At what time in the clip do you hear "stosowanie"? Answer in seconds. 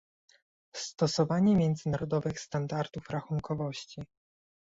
0.75-1.55